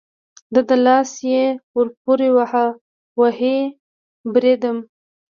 د 0.53 0.55
ده 0.67 0.75
لاس 0.85 1.11
یې 1.31 1.43
ور 1.75 1.87
پورې 2.03 2.27
وواهه، 2.35 2.65
اوهې، 3.17 3.57
بریدمن. 4.33 4.77